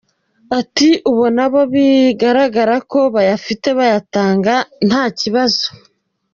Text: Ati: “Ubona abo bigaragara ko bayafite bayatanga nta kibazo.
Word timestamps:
Ati: 0.59 0.89
“Ubona 1.11 1.39
abo 1.47 1.61
bigaragara 1.73 2.75
ko 2.91 2.99
bayafite 3.15 3.67
bayatanga 3.77 4.53
nta 4.87 5.03
kibazo. 5.19 5.65